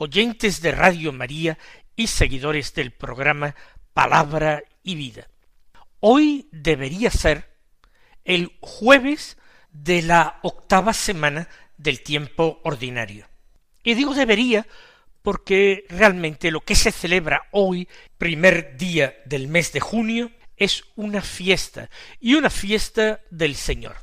oyentes 0.00 0.62
de 0.62 0.72
Radio 0.72 1.12
María 1.12 1.58
y 1.94 2.06
seguidores 2.06 2.72
del 2.72 2.90
programa 2.90 3.54
Palabra 3.92 4.62
y 4.82 4.94
Vida. 4.94 5.28
Hoy 6.00 6.48
debería 6.52 7.10
ser 7.10 7.54
el 8.24 8.56
jueves 8.62 9.36
de 9.72 10.00
la 10.00 10.40
octava 10.42 10.94
semana 10.94 11.48
del 11.76 12.02
tiempo 12.02 12.62
ordinario. 12.64 13.28
Y 13.82 13.92
digo 13.92 14.14
debería 14.14 14.66
porque 15.20 15.84
realmente 15.90 16.50
lo 16.50 16.62
que 16.62 16.76
se 16.76 16.92
celebra 16.92 17.48
hoy, 17.50 17.86
primer 18.16 18.78
día 18.78 19.18
del 19.26 19.48
mes 19.48 19.70
de 19.74 19.80
junio, 19.80 20.32
es 20.56 20.82
una 20.96 21.20
fiesta, 21.20 21.90
y 22.18 22.34
una 22.34 22.48
fiesta 22.48 23.20
del 23.30 23.54
Señor. 23.54 23.98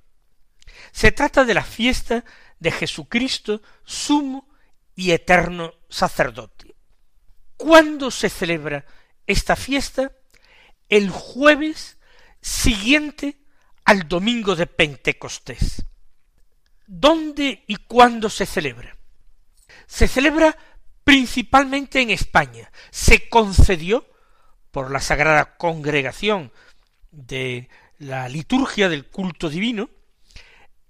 Se 0.91 1.11
trata 1.11 1.43
de 1.43 1.55
la 1.55 1.63
fiesta 1.63 2.23
de 2.59 2.71
Jesucristo, 2.71 3.63
sumo 3.83 4.46
y 4.97 5.11
eterno 5.11 5.75
sacerdote. 5.87 6.75
¿Cuándo 7.55 8.09
se 8.11 8.29
celebra 8.29 8.83
esta 9.27 9.55
fiesta? 9.55 10.11
El 10.89 11.11
jueves 11.11 11.97
siguiente 12.41 13.37
al 13.85 14.07
domingo 14.07 14.55
de 14.55 14.65
Pentecostés. 14.65 15.85
¿Dónde 16.87 17.63
y 17.67 17.75
cuándo 17.75 18.29
se 18.29 18.47
celebra? 18.47 18.97
Se 19.85 20.07
celebra 20.07 20.57
principalmente 21.03 22.01
en 22.01 22.09
España. 22.09 22.71
Se 22.89 23.29
concedió 23.29 24.09
por 24.71 24.89
la 24.89 24.99
Sagrada 24.99 25.57
Congregación 25.57 26.51
de 27.11 27.69
la 27.99 28.27
liturgia 28.29 28.89
del 28.89 29.05
culto 29.05 29.49
divino 29.49 29.91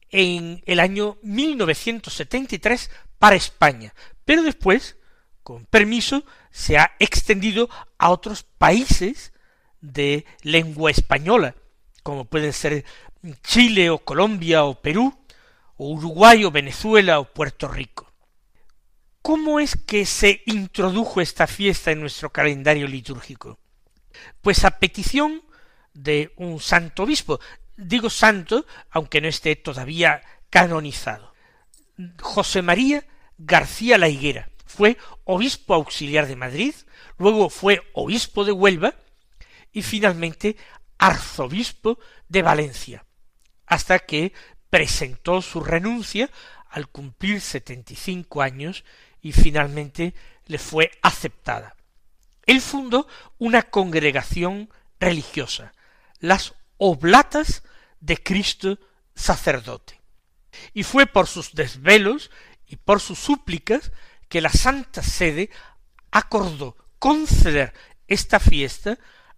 en 0.09 0.63
el 0.65 0.79
año 0.79 1.17
1973 1.23 2.89
para 3.19 3.35
España, 3.35 3.93
pero 4.25 4.43
después, 4.43 4.97
con 5.43 5.65
permiso, 5.65 6.23
se 6.51 6.77
ha 6.77 6.95
extendido 6.99 7.69
a 7.97 8.09
otros 8.09 8.43
países 8.43 9.33
de 9.81 10.25
lengua 10.41 10.91
española, 10.91 11.55
como 12.03 12.25
pueden 12.25 12.53
ser 12.53 12.85
Chile 13.43 13.89
o 13.89 13.99
Colombia 13.99 14.63
o 14.63 14.81
Perú, 14.81 15.17
o 15.77 15.89
Uruguay 15.89 16.43
o 16.45 16.51
Venezuela 16.51 17.19
o 17.19 17.31
Puerto 17.31 17.67
Rico. 17.67 18.11
¿Cómo 19.21 19.59
es 19.59 19.75
que 19.75 20.05
se 20.05 20.41
introdujo 20.45 21.21
esta 21.21 21.47
fiesta 21.47 21.91
en 21.91 21.99
nuestro 21.99 22.31
calendario 22.31 22.87
litúrgico? 22.87 23.59
Pues 24.41 24.63
a 24.63 24.79
petición 24.79 25.43
de 25.93 26.31
un 26.37 26.59
santo 26.59 27.03
obispo, 27.03 27.39
digo 27.75 28.09
santo, 28.09 28.65
aunque 28.89 29.21
no 29.21 29.27
esté 29.27 29.55
todavía 29.55 30.21
canonizado. 30.49 31.33
José 32.21 32.61
María 32.61 33.05
García 33.37 33.97
La 33.97 34.09
Higuera 34.09 34.49
fue 34.65 34.97
obispo 35.23 35.73
auxiliar 35.73 36.27
de 36.27 36.35
Madrid, 36.35 36.75
luego 37.17 37.49
fue 37.49 37.81
obispo 37.93 38.45
de 38.45 38.51
Huelva 38.51 38.93
y 39.71 39.81
finalmente 39.81 40.57
arzobispo 40.97 41.99
de 42.27 42.41
Valencia, 42.41 43.05
hasta 43.65 43.99
que 43.99 44.33
presentó 44.69 45.41
su 45.41 45.61
renuncia 45.61 46.29
al 46.69 46.87
cumplir 46.87 47.41
setenta 47.41 47.93
y 47.93 47.95
cinco 47.95 48.41
años 48.41 48.83
y 49.21 49.31
finalmente 49.31 50.13
le 50.45 50.57
fue 50.57 50.91
aceptada. 51.01 51.75
Él 52.45 52.61
fundó 52.61 53.07
una 53.37 53.63
congregación 53.63 54.69
religiosa, 54.99 55.73
las 56.19 56.53
Oblatas 56.77 57.63
de 57.99 58.17
Cristo 58.17 58.77
sacerdote. 59.15 59.96
Y 60.73 60.83
fue 60.83 61.05
por 61.05 61.27
sus 61.27 61.53
desvelos 61.53 62.31
y 62.67 62.75
por 62.75 62.99
sus 62.99 63.19
súplicas 63.19 63.91
que 64.29 64.41
la 64.41 64.49
Santa 64.49 65.03
Sede 65.03 65.49
acordó 66.11 66.77
conceder 66.99 67.73
esta 68.07 68.39
fiesta 68.39 68.97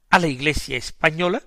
a 0.10 0.20
la 0.20 0.28
Iglesia 0.28 0.78
española 0.78 1.44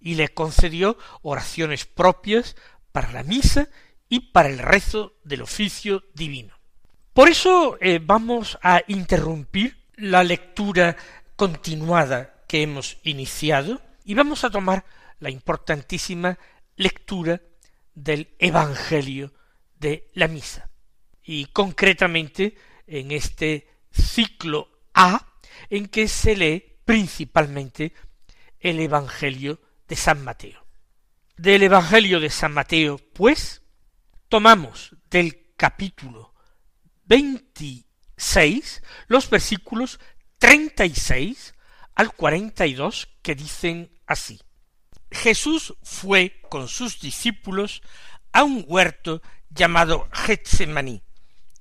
y 0.00 0.14
le 0.14 0.28
concedió 0.28 0.96
oraciones 1.22 1.86
propias 1.86 2.56
para 2.92 3.12
la 3.12 3.22
misa 3.22 3.68
y 4.08 4.20
para 4.32 4.48
el 4.48 4.58
rezo 4.58 5.14
del 5.24 5.42
oficio 5.42 6.04
divino. 6.14 6.54
Por 7.12 7.28
eso 7.28 7.76
eh, 7.80 8.00
vamos 8.02 8.58
a 8.62 8.82
interrumpir 8.86 9.86
la 9.96 10.22
lectura 10.22 10.96
continuada 11.36 12.44
que 12.46 12.62
hemos 12.62 12.98
iniciado 13.02 13.82
y 14.04 14.14
vamos 14.14 14.44
a 14.44 14.50
tomar 14.50 14.84
la 15.20 15.30
importantísima 15.30 16.38
lectura 16.76 17.40
del 18.04 18.34
Evangelio 18.38 19.32
de 19.78 20.08
la 20.14 20.28
misa. 20.28 20.70
Y 21.22 21.46
concretamente 21.46 22.56
en 22.86 23.10
este 23.12 23.68
ciclo 23.90 24.68
A, 24.94 25.26
en 25.68 25.88
que 25.88 26.08
se 26.08 26.36
lee 26.36 26.78
principalmente 26.84 27.92
el 28.60 28.80
Evangelio 28.80 29.60
de 29.86 29.96
San 29.96 30.24
Mateo. 30.24 30.66
Del 31.36 31.62
Evangelio 31.62 32.20
de 32.20 32.30
San 32.30 32.52
Mateo, 32.52 32.98
pues, 33.12 33.62
tomamos 34.28 34.96
del 35.10 35.54
capítulo 35.56 36.34
26 37.06 38.82
los 39.08 39.28
versículos 39.30 39.98
36 40.38 41.54
al 41.94 42.12
42 42.14 43.08
que 43.22 43.34
dicen 43.34 43.90
así. 44.06 44.40
Jesús 45.10 45.74
fue 45.82 46.40
con 46.48 46.68
sus 46.68 47.00
discípulos 47.00 47.82
a 48.32 48.44
un 48.44 48.64
huerto 48.66 49.22
llamado 49.50 50.08
Getsemaní 50.12 51.02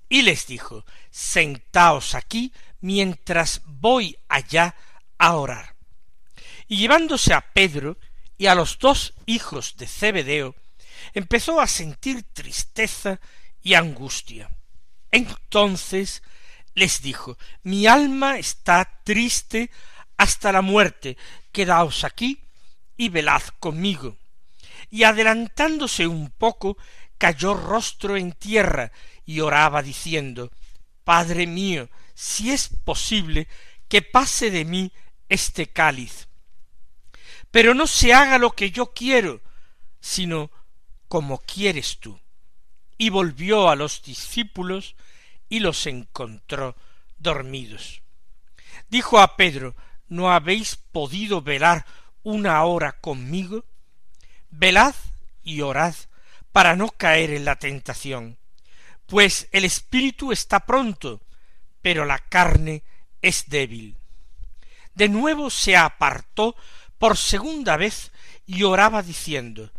y 0.10 0.22
les 0.22 0.48
dijo, 0.48 0.86
sentaos 1.10 2.16
aquí 2.16 2.54
mientras 2.82 3.62
voy 3.66 4.18
allá 4.28 4.76
a 5.18 5.36
orar. 5.36 5.76
Y 6.68 6.78
llevándose 6.78 7.34
a 7.34 7.42
Pedro 7.42 7.98
y 8.38 8.48
a 8.48 8.56
los 8.56 8.78
dos 8.80 9.14
hijos 9.26 9.76
de 9.78 9.88
Zebedeo, 9.88 10.56
empezó 11.14 11.60
a 11.60 11.68
sentir 11.68 12.24
tristeza 12.34 13.20
y 13.62 13.74
angustia. 13.74 14.50
Entonces 15.12 16.22
les 16.74 17.02
dijo, 17.02 17.38
mi 17.64 17.88
alma 17.88 18.38
está 18.38 19.02
triste 19.04 19.72
hasta 20.18 20.52
la 20.52 20.62
muerte, 20.62 21.18
quedaos 21.52 22.04
aquí 22.04 22.47
y 22.98 23.10
velad 23.10 23.44
conmigo. 23.60 24.18
Y 24.90 25.04
adelantándose 25.04 26.08
un 26.08 26.30
poco, 26.32 26.78
cayó 27.18 27.54
rostro 27.54 28.18
en 28.18 28.34
tierra 28.34 28.92
y 29.26 29.40
oraba 29.40 29.82
diciendo, 29.82 30.52
Padre 31.04 31.48
mío, 31.48 31.90
si 32.14 32.52
es 32.52 32.70
posible, 32.84 33.48
que 33.88 34.02
pase 34.02 34.52
de 34.52 34.66
mí 34.66 34.92
este 35.30 35.68
cáliz. 35.68 36.28
Pero 37.52 37.74
no 37.74 37.88
se 37.88 38.14
haga 38.14 38.38
lo 38.38 38.52
que 38.52 38.72
yo 38.72 38.94
quiero, 38.94 39.42
sino 40.00 40.52
como 41.08 41.40
quieres 41.40 42.00
tú. 42.00 42.20
Y 42.98 43.10
volvió 43.10 43.70
a 43.70 43.76
los 43.76 44.02
discípulos 44.02 44.96
y 45.50 45.60
los 45.60 45.86
encontró 45.86 46.76
dormidos. 47.18 48.02
Dijo 48.90 49.20
a 49.20 49.36
Pedro, 49.36 49.76
¿no 50.08 50.32
habéis 50.32 50.76
podido 50.76 51.42
velar 51.42 51.86
una 52.28 52.62
hora 52.66 52.92
conmigo? 52.92 53.64
Velad 54.50 54.94
y 55.44 55.62
orad 55.62 55.96
para 56.52 56.76
no 56.76 56.90
caer 56.90 57.32
en 57.32 57.46
la 57.46 57.56
tentación, 57.56 58.38
pues 59.06 59.48
el 59.54 59.64
espíritu 59.64 60.34
está 60.34 60.66
pronto, 60.66 61.22
pero 61.82 62.04
la 62.04 62.20
carne 62.20 62.84
es 63.22 63.46
débil. 63.48 63.96
De 64.94 65.08
nuevo 65.08 65.50
se 65.50 65.78
apartó 65.78 66.58
por 66.98 67.16
segunda 67.16 67.78
vez 67.78 68.12
y 68.46 68.64
oraba 68.64 69.04
diciendo 69.04 69.72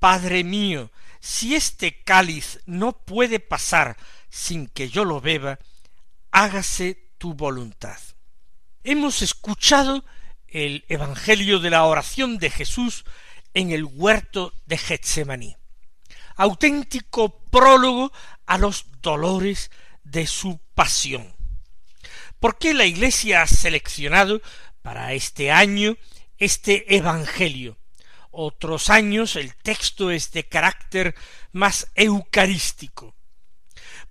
Padre 0.00 0.42
mío, 0.42 0.90
si 1.20 1.54
este 1.54 2.02
cáliz 2.02 2.58
no 2.66 2.94
puede 3.04 3.38
pasar 3.38 3.96
sin 4.28 4.66
que 4.66 4.88
yo 4.88 5.04
lo 5.04 5.20
beba, 5.20 5.60
hágase 6.32 7.12
tu 7.18 7.34
voluntad. 7.34 8.00
Hemos 8.82 9.22
escuchado 9.22 10.04
el 10.52 10.84
Evangelio 10.88 11.58
de 11.58 11.70
la 11.70 11.84
oración 11.84 12.38
de 12.38 12.50
Jesús 12.50 13.04
en 13.54 13.72
el 13.72 13.84
huerto 13.84 14.52
de 14.66 14.78
Getsemaní, 14.78 15.56
auténtico 16.36 17.40
prólogo 17.50 18.12
a 18.46 18.58
los 18.58 18.86
dolores 19.00 19.70
de 20.04 20.26
su 20.26 20.60
pasión. 20.74 21.34
¿Por 22.38 22.58
qué 22.58 22.74
la 22.74 22.84
Iglesia 22.84 23.42
ha 23.42 23.46
seleccionado 23.46 24.42
para 24.82 25.14
este 25.14 25.50
año 25.50 25.96
este 26.38 26.96
Evangelio? 26.96 27.78
Otros 28.30 28.90
años 28.90 29.36
el 29.36 29.54
texto 29.54 30.10
es 30.10 30.32
de 30.32 30.44
carácter 30.48 31.14
más 31.52 31.88
eucarístico. 31.94 33.14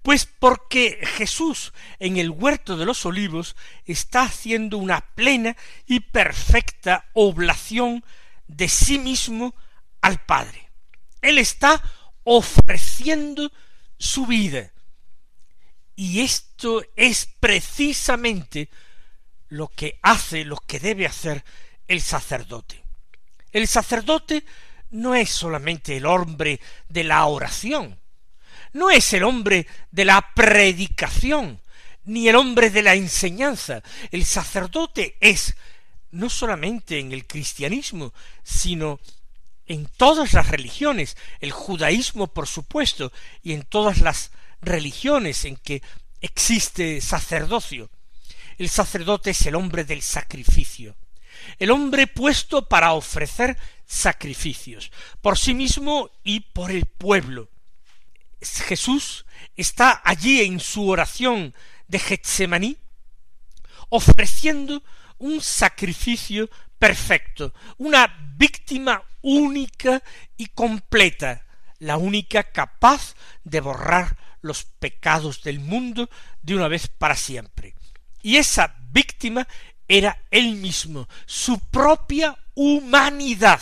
Pues 0.02 0.26
porque 0.26 1.00
Jesús 1.04 1.74
en 2.00 2.18
el 2.18 2.32
huerto 2.32 2.76
de 2.76 2.86
los 2.86 3.06
olivos 3.06 3.56
está 3.86 4.24
haciendo 4.24 4.78
una 4.78 5.02
plena 5.02 5.56
y 5.86 6.00
perfecta 6.00 7.06
oblación 7.14 8.04
de 8.48 8.68
sí 8.68 8.98
mismo 8.98 9.54
al 10.02 10.26
Padre. 10.26 10.70
Él 11.22 11.38
está 11.38 11.82
ofreciendo 12.24 13.52
su 13.98 14.26
vida. 14.26 14.72
Y 15.96 16.22
esto 16.22 16.84
es 16.96 17.30
precisamente 17.40 18.70
lo 19.50 19.68
que 19.68 20.00
hace, 20.02 20.46
lo 20.46 20.58
que 20.58 20.80
debe 20.80 21.06
hacer 21.06 21.44
el 21.88 22.02
sacerdote. 22.02 22.84
El 23.52 23.68
sacerdote 23.68 24.46
no 24.90 25.14
es 25.14 25.30
solamente 25.30 25.98
el 25.98 26.06
hombre 26.06 26.60
de 26.90 27.04
la 27.04 27.26
oración, 27.26 28.01
no 28.74 28.90
es 28.90 29.14
el 29.14 29.24
hombre 29.24 29.68
de 29.92 30.06
la 30.06 30.34
predicación, 30.34 31.62
ni 32.06 32.28
el 32.28 32.36
hombre 32.36 32.70
de 32.70 32.82
la 32.82 32.96
enseñanza. 32.96 33.84
El 34.12 34.26
sacerdote 34.26 35.18
es 35.20 35.56
no 36.12 36.30
solamente 36.30 37.00
en 37.00 37.12
el 37.12 37.26
cristianismo, 37.26 38.14
sino 38.44 39.00
en 39.66 39.86
todas 39.86 40.34
las 40.34 40.50
religiones, 40.50 41.16
el 41.40 41.52
judaísmo 41.52 42.28
por 42.28 42.48
supuesto, 42.48 43.12
y 43.42 43.54
en 43.54 43.64
todas 43.64 44.00
las 44.00 44.32
religiones 44.62 45.46
en 45.46 45.56
que 45.56 45.82
existe 46.20 47.02
sacerdocio. 47.02 47.90
El 48.58 48.70
sacerdote 48.70 49.32
es 49.32 49.46
el 49.46 49.56
hombre 49.56 49.84
del 49.86 50.02
sacrificio, 50.02 50.96
el 51.58 51.72
hombre 51.72 52.08
puesto 52.08 52.68
para 52.68 52.94
ofrecer 52.94 53.58
sacrificios, 53.86 54.92
por 55.22 55.38
sí 55.38 55.54
mismo 55.54 56.12
y 56.24 56.42
por 56.42 56.72
el 56.72 56.86
pueblo. 56.86 57.50
Jesús 58.42 59.26
está 59.56 60.02
allí 60.04 60.42
en 60.42 60.60
su 60.60 60.88
oración 60.88 61.54
de 61.88 62.00
Getsemaní, 62.00 62.78
ofreciendo 63.90 64.84
un 65.18 65.42
sacrificio 65.42 66.50
perfecto, 66.80 67.54
una 67.78 68.08
víctima 68.38 69.04
única 69.22 70.02
y 70.38 70.48
completa, 70.48 71.46
la 71.80 71.98
única 71.98 72.44
capaz 72.44 73.16
de 73.44 73.62
borrar 73.62 74.18
los 74.42 74.64
pecados 74.64 75.44
del 75.44 75.60
mundo 75.60 76.10
de 76.42 76.56
una 76.56 76.68
vez 76.68 76.88
para 76.88 77.16
siempre. 77.16 77.76
Y 78.24 78.38
esa 78.38 78.76
víctima 78.92 79.48
era 79.88 80.24
él 80.32 80.56
mismo, 80.56 81.08
su 81.26 81.60
propia 81.60 82.38
humanidad, 82.56 83.62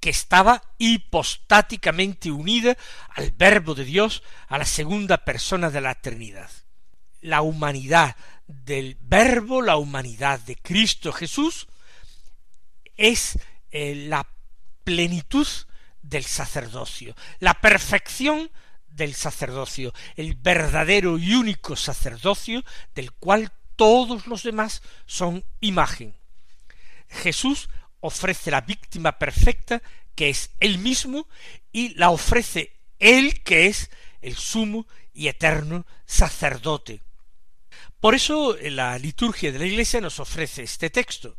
que 0.00 0.10
estaba 0.10 0.62
hipostáticamente 0.78 2.30
unida 2.30 2.76
al 3.10 3.32
Verbo 3.32 3.74
de 3.74 3.84
Dios, 3.84 4.22
a 4.48 4.58
la 4.58 4.64
segunda 4.64 5.24
persona 5.24 5.70
de 5.70 5.80
la 5.80 5.92
eternidad. 5.92 6.50
La 7.20 7.42
humanidad 7.42 8.16
del 8.46 8.96
Verbo, 9.00 9.62
la 9.62 9.76
humanidad 9.76 10.40
de 10.40 10.56
Cristo 10.56 11.12
Jesús, 11.12 11.68
es 12.96 13.38
eh, 13.70 13.94
la 14.08 14.28
plenitud 14.84 15.46
del 16.02 16.24
sacerdocio, 16.24 17.14
la 17.40 17.54
perfección 17.60 18.50
del 18.88 19.14
sacerdocio, 19.14 19.92
el 20.16 20.34
verdadero 20.34 21.18
y 21.18 21.34
único 21.34 21.76
sacerdocio 21.76 22.64
del 22.94 23.12
cual 23.12 23.52
todos 23.76 24.26
los 24.26 24.42
demás 24.42 24.82
son 25.06 25.44
imagen. 25.60 26.16
Jesús 27.08 27.68
ofrece 28.00 28.50
la 28.50 28.60
víctima 28.60 29.18
perfecta, 29.18 29.82
que 30.14 30.30
es 30.30 30.50
él 30.60 30.78
mismo, 30.78 31.28
y 31.72 31.94
la 31.94 32.10
ofrece 32.10 32.72
él, 32.98 33.42
que 33.42 33.66
es 33.66 33.90
el 34.20 34.36
sumo 34.36 34.86
y 35.12 35.28
eterno 35.28 35.86
sacerdote. 36.06 37.02
Por 38.00 38.14
eso 38.14 38.56
la 38.60 38.98
liturgia 38.98 39.50
de 39.50 39.58
la 39.58 39.66
Iglesia 39.66 40.00
nos 40.00 40.20
ofrece 40.20 40.62
este 40.62 40.90
texto. 40.90 41.36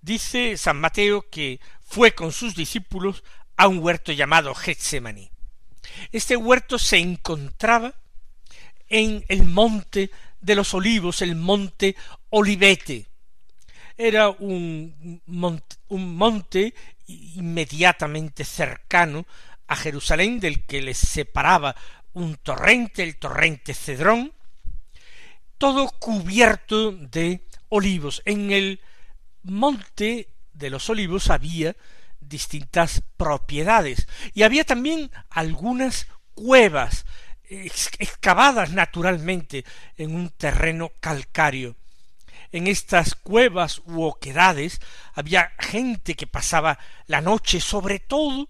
Dice 0.00 0.56
San 0.56 0.80
Mateo 0.80 1.30
que 1.30 1.60
fue 1.80 2.14
con 2.14 2.32
sus 2.32 2.54
discípulos 2.54 3.22
a 3.56 3.68
un 3.68 3.78
huerto 3.78 4.12
llamado 4.12 4.54
Getsemaní. 4.54 5.30
Este 6.12 6.36
huerto 6.36 6.78
se 6.78 6.98
encontraba 6.98 7.94
en 8.88 9.24
el 9.28 9.44
monte 9.44 10.10
de 10.40 10.54
los 10.54 10.74
olivos, 10.74 11.22
el 11.22 11.36
monte 11.36 11.96
Olivete, 12.30 13.06
era 13.96 14.30
un 14.30 15.22
monte, 15.26 16.74
inmediatamente 17.06 18.44
cercano 18.44 19.26
a 19.66 19.76
Jerusalén, 19.76 20.40
del 20.40 20.64
que 20.64 20.82
les 20.82 20.98
separaba 20.98 21.74
un 22.12 22.36
torrente, 22.36 23.02
el 23.02 23.16
torrente 23.16 23.74
Cedrón, 23.74 24.32
todo 25.58 25.88
cubierto 25.98 26.92
de 26.92 27.46
olivos. 27.68 28.22
En 28.24 28.50
el 28.50 28.80
monte 29.42 30.28
de 30.52 30.70
los 30.70 30.88
olivos 30.90 31.30
había 31.30 31.76
distintas 32.20 33.02
propiedades 33.16 34.08
y 34.32 34.42
había 34.42 34.64
también 34.64 35.10
algunas 35.30 36.06
cuevas 36.34 37.04
excavadas 37.48 38.70
naturalmente 38.72 39.64
en 39.96 40.14
un 40.14 40.30
terreno 40.30 40.92
calcáreo 41.00 41.76
en 42.54 42.68
estas 42.68 43.16
cuevas 43.16 43.82
u 43.84 44.04
oquedades 44.04 44.80
había 45.12 45.52
gente 45.58 46.14
que 46.14 46.28
pasaba 46.28 46.78
la 47.08 47.20
noche, 47.20 47.60
sobre 47.60 47.98
todo 47.98 48.48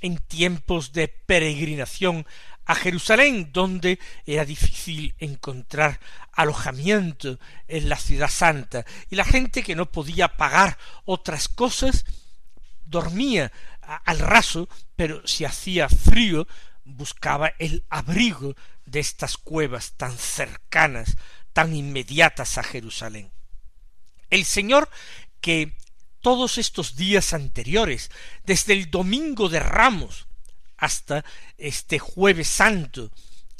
en 0.00 0.18
tiempos 0.18 0.92
de 0.92 1.08
peregrinación 1.08 2.28
a 2.64 2.76
Jerusalén, 2.76 3.50
donde 3.52 3.98
era 4.24 4.44
difícil 4.44 5.16
encontrar 5.18 5.98
alojamiento 6.32 7.40
en 7.66 7.88
la 7.88 7.96
ciudad 7.96 8.30
santa, 8.30 8.86
y 9.10 9.16
la 9.16 9.24
gente 9.24 9.64
que 9.64 9.74
no 9.74 9.90
podía 9.90 10.28
pagar 10.28 10.78
otras 11.04 11.48
cosas 11.48 12.04
dormía 12.84 13.50
al 13.80 14.20
raso, 14.20 14.68
pero 14.94 15.26
si 15.26 15.44
hacía 15.44 15.88
frío 15.88 16.46
buscaba 16.84 17.48
el 17.58 17.84
abrigo 17.90 18.54
de 18.84 19.00
estas 19.00 19.36
cuevas 19.36 19.94
tan 19.96 20.16
cercanas, 20.16 21.16
tan 21.52 21.74
inmediatas 21.74 22.56
a 22.58 22.62
Jerusalén. 22.62 23.32
El 24.30 24.44
Señor 24.44 24.88
que 25.40 25.76
todos 26.20 26.58
estos 26.58 26.96
días 26.96 27.32
anteriores, 27.32 28.10
desde 28.44 28.72
el 28.74 28.90
domingo 28.90 29.48
de 29.48 29.60
Ramos 29.60 30.26
hasta 30.76 31.24
este 31.58 31.98
jueves 31.98 32.48
santo, 32.48 33.10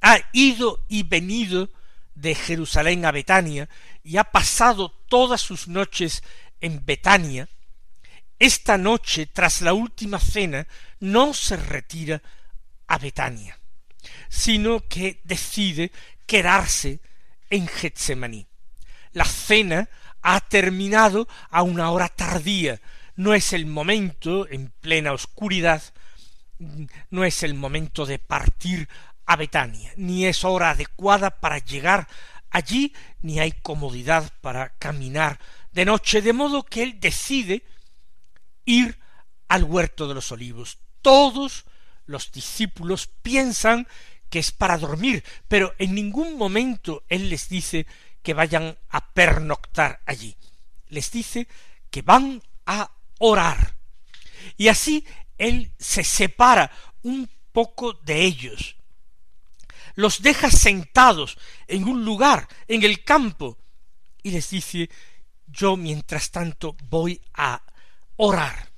ha 0.00 0.18
ido 0.32 0.84
y 0.88 1.02
venido 1.02 1.70
de 2.14 2.34
Jerusalén 2.34 3.04
a 3.04 3.12
Betania 3.12 3.68
y 4.02 4.16
ha 4.16 4.24
pasado 4.24 4.90
todas 5.08 5.40
sus 5.40 5.68
noches 5.68 6.22
en 6.60 6.84
Betania, 6.84 7.48
esta 8.38 8.78
noche, 8.78 9.26
tras 9.26 9.60
la 9.60 9.74
última 9.74 10.18
cena, 10.18 10.66
no 10.98 11.34
se 11.34 11.56
retira 11.56 12.22
a 12.86 12.98
Betania, 12.98 13.58
sino 14.28 14.86
que 14.88 15.20
decide 15.24 15.92
quedarse 16.26 17.00
en 17.50 17.68
Getsemaní. 17.68 18.46
La 19.12 19.24
cena 19.24 19.88
ha 20.22 20.40
terminado 20.40 21.28
a 21.50 21.62
una 21.62 21.90
hora 21.90 22.08
tardía. 22.08 22.80
No 23.16 23.34
es 23.34 23.52
el 23.52 23.66
momento, 23.66 24.48
en 24.48 24.72
plena 24.80 25.12
oscuridad, 25.12 25.82
no 27.10 27.24
es 27.24 27.42
el 27.42 27.54
momento 27.54 28.06
de 28.06 28.18
partir 28.18 28.88
a 29.26 29.36
Betania, 29.36 29.92
ni 29.96 30.26
es 30.26 30.44
hora 30.44 30.70
adecuada 30.70 31.30
para 31.30 31.58
llegar 31.58 32.08
allí, 32.50 32.92
ni 33.22 33.40
hay 33.40 33.52
comodidad 33.52 34.32
para 34.40 34.70
caminar 34.78 35.38
de 35.72 35.84
noche, 35.84 36.20
de 36.20 36.32
modo 36.32 36.64
que 36.64 36.82
él 36.82 37.00
decide 37.00 37.62
ir 38.64 38.98
al 39.48 39.64
huerto 39.64 40.08
de 40.08 40.14
los 40.14 40.32
olivos. 40.32 40.78
Todos 41.02 41.64
los 42.06 42.32
discípulos 42.32 43.06
piensan 43.06 43.86
que 44.28 44.38
es 44.38 44.52
para 44.52 44.78
dormir, 44.78 45.24
pero 45.48 45.74
en 45.78 45.94
ningún 45.94 46.36
momento 46.36 47.04
él 47.08 47.30
les 47.30 47.48
dice 47.48 47.86
que 48.22 48.34
vayan 48.34 48.76
a 48.88 49.12
pernoctar 49.12 50.00
allí. 50.06 50.36
Les 50.88 51.10
dice 51.10 51.48
que 51.90 52.02
van 52.02 52.42
a 52.66 52.90
orar. 53.18 53.76
Y 54.56 54.68
así 54.68 55.06
él 55.38 55.72
se 55.78 56.04
separa 56.04 56.70
un 57.02 57.28
poco 57.52 57.94
de 57.94 58.22
ellos. 58.22 58.76
Los 59.94 60.22
deja 60.22 60.50
sentados 60.50 61.36
en 61.66 61.84
un 61.84 62.04
lugar, 62.04 62.48
en 62.68 62.84
el 62.84 63.04
campo, 63.04 63.58
y 64.22 64.30
les 64.30 64.50
dice, 64.50 64.90
yo 65.46 65.76
mientras 65.76 66.30
tanto 66.30 66.76
voy 66.88 67.20
a 67.34 67.62
orar. 68.16 68.70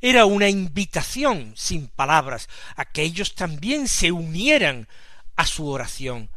Era 0.00 0.24
una 0.26 0.48
invitación 0.48 1.54
sin 1.56 1.88
palabras 1.88 2.48
a 2.76 2.84
que 2.84 3.02
ellos 3.02 3.34
también 3.34 3.88
se 3.88 4.12
unieran 4.12 4.88
a 5.36 5.46
su 5.46 5.68
oración, 5.68 6.30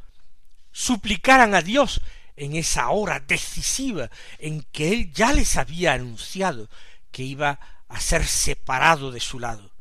suplicaran 0.71 1.55
a 1.55 1.61
Dios 1.61 2.01
en 2.35 2.55
esa 2.55 2.89
hora 2.89 3.19
decisiva 3.19 4.09
en 4.39 4.61
que 4.71 4.91
él 4.91 5.13
ya 5.13 5.33
les 5.33 5.57
había 5.57 5.93
anunciado 5.93 6.69
que 7.11 7.23
iba 7.23 7.59
a 7.87 7.99
ser 7.99 8.25
separado 8.25 9.11
de 9.11 9.19
su 9.19 9.39
lado. 9.39 9.71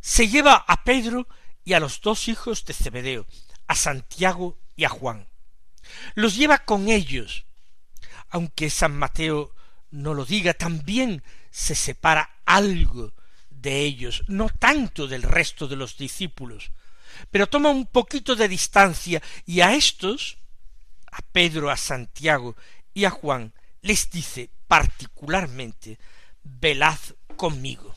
Se 0.00 0.28
lleva 0.28 0.54
a 0.54 0.84
Pedro 0.84 1.28
y 1.64 1.74
a 1.74 1.80
los 1.80 2.00
dos 2.00 2.28
hijos 2.28 2.64
de 2.64 2.72
Zebedeo, 2.72 3.26
a 3.66 3.74
Santiago 3.74 4.58
y 4.76 4.84
a 4.84 4.88
Juan. 4.88 5.28
Los 6.14 6.36
lleva 6.36 6.58
con 6.58 6.88
ellos, 6.88 7.44
aunque 8.30 8.70
San 8.70 8.96
Mateo 8.96 9.54
no 9.90 10.14
lo 10.14 10.24
diga, 10.24 10.54
también 10.54 11.22
se 11.50 11.74
separa 11.74 12.30
algo 12.46 13.12
de 13.50 13.80
ellos, 13.80 14.22
no 14.28 14.48
tanto 14.48 15.06
del 15.06 15.22
resto 15.22 15.68
de 15.68 15.76
los 15.76 15.98
discípulos, 15.98 16.70
pero 17.30 17.48
toma 17.48 17.70
un 17.70 17.86
poquito 17.86 18.36
de 18.36 18.48
distancia 18.48 19.22
y 19.44 19.60
a 19.60 19.74
estos, 19.74 20.38
a 21.12 21.22
Pedro, 21.32 21.70
a 21.70 21.76
Santiago 21.76 22.56
y 22.94 23.04
a 23.04 23.10
Juan, 23.10 23.52
les 23.82 24.10
dice 24.10 24.50
particularmente, 24.66 25.98
velad 26.42 26.98
conmigo. 27.36 27.94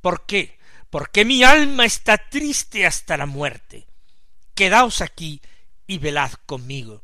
¿Por 0.00 0.26
qué? 0.26 0.58
Porque 0.90 1.24
mi 1.24 1.42
alma 1.42 1.84
está 1.84 2.18
triste 2.18 2.86
hasta 2.86 3.16
la 3.16 3.26
muerte. 3.26 3.86
Quedaos 4.54 5.00
aquí 5.00 5.40
y 5.86 5.98
velad 5.98 6.32
conmigo. 6.46 7.02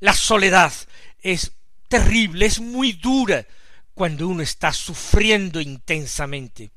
La 0.00 0.12
soledad 0.12 0.72
es 1.20 1.52
terrible, 1.88 2.46
es 2.46 2.60
muy 2.60 2.92
dura 2.92 3.46
cuando 3.94 4.28
uno 4.28 4.42
está 4.42 4.72
sufriendo 4.72 5.60
intensamente. 5.60 6.70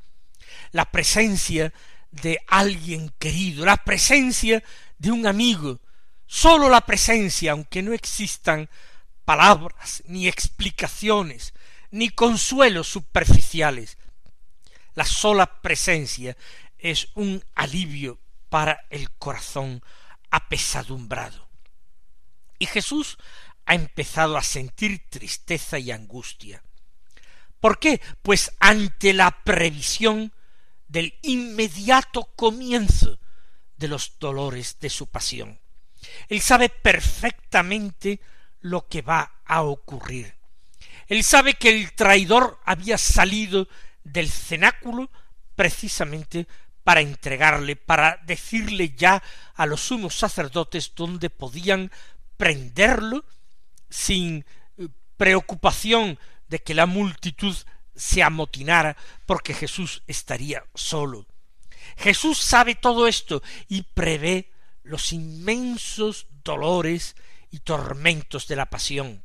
La 0.71 0.85
presencia 0.85 1.71
de 2.09 2.39
alguien 2.47 3.13
querido, 3.19 3.65
la 3.65 3.77
presencia 3.77 4.63
de 4.97 5.11
un 5.11 5.27
amigo, 5.27 5.79
sólo 6.31 6.69
la 6.69 6.79
presencia, 6.79 7.51
aunque 7.51 7.81
no 7.81 7.91
existan 7.91 8.69
palabras, 9.25 10.01
ni 10.05 10.29
explicaciones, 10.29 11.53
ni 11.91 12.07
consuelos 12.09 12.87
superficiales. 12.87 13.97
La 14.93 15.03
sola 15.03 15.61
presencia 15.61 16.37
es 16.77 17.09
un 17.15 17.43
alivio 17.53 18.17
para 18.47 18.85
el 18.89 19.11
corazón 19.11 19.83
apesadumbrado. 20.29 21.49
Y 22.59 22.65
Jesús 22.65 23.17
ha 23.65 23.75
empezado 23.75 24.37
a 24.37 24.43
sentir 24.43 25.09
tristeza 25.09 25.79
y 25.79 25.91
angustia. 25.91 26.63
¿Por 27.59 27.77
qué? 27.77 27.99
Pues 28.21 28.53
ante 28.61 29.11
la 29.11 29.43
previsión 29.43 30.33
del 30.87 31.13
inmediato 31.23 32.23
comienzo 32.37 33.19
de 33.75 33.89
los 33.89 34.17
dolores 34.17 34.77
de 34.79 34.89
su 34.89 35.07
pasión. 35.07 35.60
Él 36.27 36.41
sabe 36.41 36.69
perfectamente 36.69 38.19
lo 38.61 38.87
que 38.87 39.01
va 39.01 39.39
a 39.45 39.63
ocurrir. 39.63 40.33
Él 41.07 41.23
sabe 41.23 41.55
que 41.55 41.69
el 41.69 41.93
traidor 41.93 42.59
había 42.63 42.97
salido 42.97 43.67
del 44.03 44.29
cenáculo 44.29 45.09
precisamente 45.55 46.47
para 46.83 47.01
entregarle, 47.01 47.75
para 47.75 48.19
decirle 48.25 48.93
ya 48.95 49.21
a 49.55 49.65
los 49.65 49.81
sumos 49.81 50.15
sacerdotes 50.15 50.93
donde 50.95 51.29
podían 51.29 51.91
prenderlo 52.37 53.23
sin 53.89 54.45
eh, 54.77 54.87
preocupación 55.17 56.17
de 56.47 56.59
que 56.59 56.73
la 56.73 56.85
multitud 56.85 57.55
se 57.95 58.23
amotinara 58.23 58.97
porque 59.25 59.53
Jesús 59.53 60.01
estaría 60.07 60.63
solo. 60.73 61.27
Jesús 61.97 62.39
sabe 62.39 62.75
todo 62.75 63.07
esto 63.07 63.43
y 63.67 63.83
prevé 63.83 64.49
los 64.91 65.13
inmensos 65.13 66.27
dolores 66.43 67.15
y 67.49 67.59
tormentos 67.59 68.45
de 68.47 68.57
la 68.57 68.65
pasión, 68.65 69.23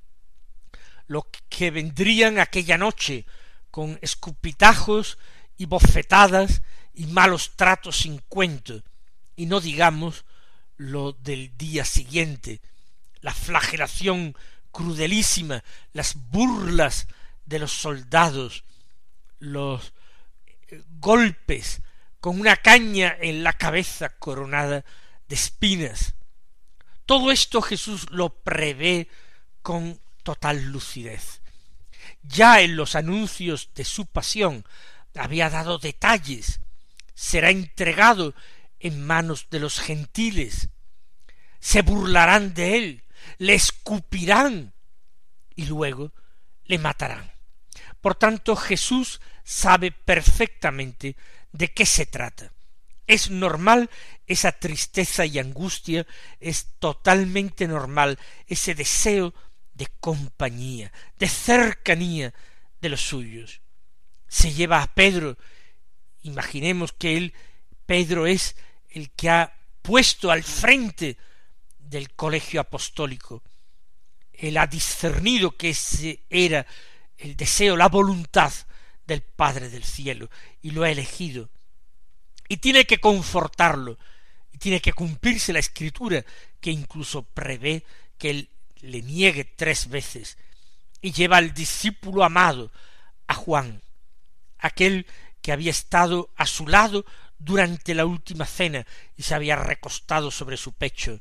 lo 1.08 1.28
que 1.48 1.72
vendrían 1.72 2.38
aquella 2.38 2.78
noche 2.78 3.26
con 3.72 3.98
escupitajos 4.00 5.18
y 5.56 5.66
bofetadas 5.66 6.62
y 6.94 7.06
malos 7.06 7.56
tratos 7.56 7.96
sin 7.96 8.18
cuento, 8.28 8.80
y 9.34 9.46
no 9.46 9.60
digamos 9.60 10.24
lo 10.76 11.12
del 11.14 11.58
día 11.58 11.84
siguiente, 11.84 12.60
la 13.20 13.34
flagelación 13.34 14.36
crudelísima, 14.70 15.64
las 15.92 16.14
burlas 16.30 17.08
de 17.44 17.58
los 17.58 17.72
soldados, 17.72 18.62
los 19.40 19.92
eh, 20.68 20.80
golpes 21.00 21.82
con 22.20 22.38
una 22.38 22.54
caña 22.54 23.16
en 23.20 23.42
la 23.42 23.52
cabeza 23.52 24.10
coronada 24.10 24.84
de 25.28 25.34
espinas. 25.34 26.14
Todo 27.04 27.30
esto 27.30 27.62
Jesús 27.62 28.06
lo 28.10 28.30
prevé 28.30 29.08
con 29.62 30.00
total 30.22 30.64
lucidez. 30.64 31.40
Ya 32.22 32.60
en 32.60 32.76
los 32.76 32.94
anuncios 32.94 33.70
de 33.74 33.84
su 33.84 34.06
pasión 34.06 34.64
había 35.14 35.50
dado 35.50 35.78
detalles. 35.78 36.60
Será 37.14 37.50
entregado 37.50 38.34
en 38.80 39.04
manos 39.04 39.46
de 39.50 39.60
los 39.60 39.80
gentiles. 39.80 40.68
Se 41.60 41.82
burlarán 41.82 42.54
de 42.54 42.76
él, 42.76 43.04
le 43.38 43.54
escupirán 43.54 44.74
y 45.54 45.66
luego 45.66 46.12
le 46.64 46.78
matarán. 46.78 47.32
Por 48.00 48.14
tanto, 48.14 48.54
Jesús 48.56 49.20
sabe 49.42 49.90
perfectamente 49.90 51.16
de 51.52 51.72
qué 51.72 51.86
se 51.86 52.06
trata. 52.06 52.52
Es 53.06 53.30
normal 53.30 53.90
esa 54.26 54.52
tristeza 54.52 55.24
y 55.24 55.38
angustia, 55.38 56.06
es 56.40 56.74
totalmente 56.78 57.68
normal 57.68 58.18
ese 58.46 58.74
deseo 58.74 59.32
de 59.74 59.86
compañía, 60.00 60.92
de 61.18 61.28
cercanía 61.28 62.34
de 62.80 62.88
los 62.88 63.02
suyos. 63.02 63.60
Se 64.26 64.52
lleva 64.52 64.82
a 64.82 64.94
Pedro, 64.94 65.36
imaginemos 66.22 66.92
que 66.92 67.16
él, 67.16 67.34
Pedro 67.84 68.26
es 68.26 68.56
el 68.90 69.10
que 69.10 69.30
ha 69.30 69.54
puesto 69.82 70.30
al 70.30 70.42
frente 70.42 71.16
del 71.78 72.10
colegio 72.12 72.60
apostólico. 72.60 73.42
Él 74.32 74.56
ha 74.56 74.66
discernido 74.66 75.56
que 75.56 75.70
ese 75.70 76.24
era 76.28 76.66
el 77.16 77.36
deseo, 77.36 77.76
la 77.76 77.88
voluntad 77.88 78.52
del 79.06 79.22
Padre 79.22 79.68
del 79.68 79.84
cielo, 79.84 80.28
y 80.60 80.72
lo 80.72 80.82
ha 80.82 80.90
elegido. 80.90 81.48
Y 82.48 82.58
tiene 82.58 82.86
que 82.86 82.98
confortarlo, 82.98 83.98
y 84.52 84.58
tiene 84.58 84.80
que 84.80 84.92
cumplirse 84.92 85.52
la 85.52 85.58
escritura, 85.58 86.24
que 86.60 86.70
incluso 86.70 87.22
prevé 87.22 87.84
que 88.18 88.30
él 88.30 88.50
le 88.80 89.02
niegue 89.02 89.44
tres 89.44 89.88
veces, 89.88 90.38
y 91.00 91.12
lleva 91.12 91.36
al 91.36 91.54
discípulo 91.54 92.24
amado, 92.24 92.70
a 93.26 93.34
Juan, 93.34 93.82
aquel 94.58 95.06
que 95.42 95.52
había 95.52 95.70
estado 95.70 96.30
a 96.36 96.46
su 96.46 96.66
lado 96.66 97.04
durante 97.38 97.94
la 97.94 98.06
última 98.06 98.46
cena 98.46 98.86
y 99.16 99.22
se 99.22 99.34
había 99.34 99.56
recostado 99.56 100.30
sobre 100.30 100.56
su 100.56 100.72
pecho, 100.72 101.20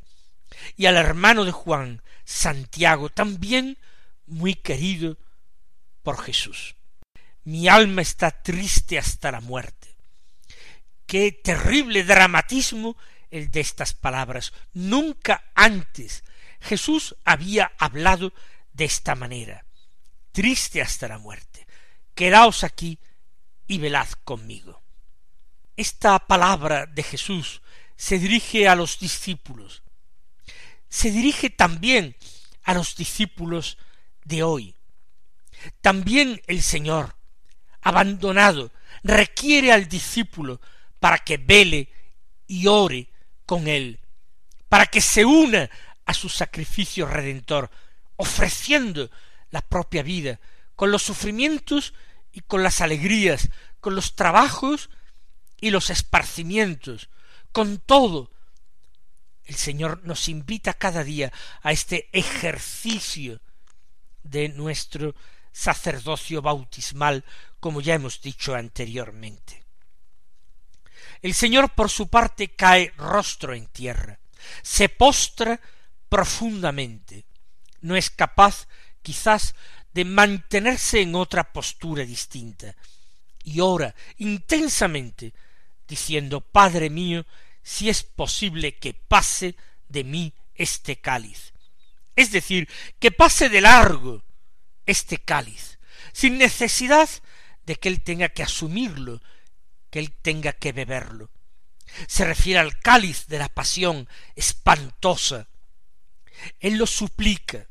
y 0.78 0.86
al 0.86 0.96
hermano 0.96 1.44
de 1.44 1.52
Juan, 1.52 2.02
Santiago, 2.24 3.10
también 3.10 3.78
muy 4.26 4.56
querido 4.56 5.18
por 6.04 6.22
Jesús. 6.22 6.76
Mi 7.44 7.68
alma 7.68 8.02
está 8.02 8.32
triste 8.32 8.98
hasta 8.98 9.32
la 9.32 9.42
muerte. 9.42 9.85
Qué 11.06 11.32
terrible 11.32 12.04
dramatismo 12.04 12.98
el 13.30 13.52
de 13.52 13.60
estas 13.60 13.94
palabras. 13.94 14.54
Nunca 14.74 15.44
antes 15.54 16.24
Jesús 16.62 17.16
había 17.26 17.72
hablado 17.78 18.34
de 18.74 18.86
esta 18.86 19.16
manera. 19.16 19.66
Triste 20.32 20.82
hasta 20.82 21.08
la 21.08 21.18
muerte. 21.18 21.68
Quedaos 22.14 22.64
aquí 22.64 23.00
y 23.68 23.78
velad 23.78 24.08
conmigo. 24.24 24.82
Esta 25.78 26.18
palabra 26.20 26.86
de 26.86 27.04
Jesús 27.04 27.62
se 27.96 28.20
dirige 28.20 28.68
a 28.68 28.76
los 28.76 29.00
discípulos. 29.00 29.84
Se 30.90 31.12
dirige 31.12 31.50
también 31.50 32.16
a 32.64 32.74
los 32.74 32.96
discípulos 32.96 33.78
de 34.24 34.44
hoy. 34.44 34.76
También 35.82 36.42
el 36.48 36.64
Señor, 36.64 37.16
abandonado, 37.82 38.72
requiere 39.04 39.72
al 39.72 39.88
discípulo 39.88 40.62
para 41.00 41.20
que 41.20 41.38
vele 41.38 41.90
y 42.48 42.68
ore 42.68 43.10
con 43.46 43.68
él, 43.68 44.00
para 44.70 44.86
que 44.86 45.02
se 45.02 45.26
una 45.26 45.70
a 46.06 46.14
su 46.14 46.30
sacrificio 46.30 47.06
redentor, 47.06 47.70
ofreciendo 48.16 49.10
la 49.52 49.62
propia 49.62 50.04
vida, 50.04 50.40
con 50.76 50.92
los 50.92 51.04
sufrimientos 51.04 51.94
y 52.32 52.42
con 52.42 52.64
las 52.64 52.82
alegrías, 52.82 53.50
con 53.80 53.96
los 53.96 54.16
trabajos 54.16 54.90
y 55.62 55.70
los 55.70 55.90
esparcimientos, 55.90 57.10
con 57.52 57.78
todo. 57.78 58.32
El 59.46 59.56
Señor 59.56 60.02
nos 60.04 60.28
invita 60.28 60.74
cada 60.74 61.04
día 61.04 61.32
a 61.62 61.72
este 61.72 62.10
ejercicio 62.12 63.40
de 64.24 64.50
nuestro 64.50 65.16
sacerdocio 65.52 66.42
bautismal, 66.42 67.24
como 67.60 67.80
ya 67.80 67.94
hemos 67.94 68.22
dicho 68.22 68.56
anteriormente. 68.56 69.65
El 71.22 71.34
Señor 71.34 71.74
por 71.74 71.90
su 71.90 72.08
parte 72.08 72.50
cae 72.50 72.94
rostro 72.98 73.54
en 73.54 73.68
tierra, 73.68 74.20
se 74.62 74.90
postra 74.90 75.60
profundamente, 76.10 77.26
no 77.82 77.96
es 77.96 78.10
capaz 78.10 78.68
quizás 79.02 79.56
de 79.94 80.06
mantenerse 80.06 81.02
en 81.02 81.16
otra 81.16 81.52
postura 81.54 82.04
distinta, 82.04 82.76
y 83.44 83.60
ora 83.60 83.96
intensamente, 84.18 85.34
diciendo 85.88 86.42
Padre 86.42 86.90
mío, 86.90 87.26
si 87.64 87.90
es 87.90 88.04
posible 88.04 88.78
que 88.78 88.94
pase 88.94 89.56
de 89.88 90.04
mí 90.04 90.34
este 90.56 90.98
cáliz. 90.98 91.54
Es 92.16 92.32
decir, 92.32 92.70
que 93.00 93.12
pase 93.12 93.50
de 93.50 93.62
largo 93.62 94.24
este 94.86 95.18
cáliz, 95.18 95.80
sin 96.14 96.38
necesidad 96.38 97.10
de 97.66 97.76
que 97.76 97.90
él 97.90 98.02
tenga 98.02 98.30
que 98.30 98.44
asumirlo, 98.44 99.22
que 99.96 100.00
él 100.00 100.12
tenga 100.12 100.52
que 100.52 100.74
beberlo. 100.74 101.30
Se 102.08 102.26
refiere 102.26 102.60
al 102.60 102.78
cáliz 102.80 103.28
de 103.28 103.40
la 103.40 103.48
pasión 103.48 104.10
espantosa. 104.36 105.48
Él 106.60 106.76
lo 106.76 106.86
suplica, 106.86 107.70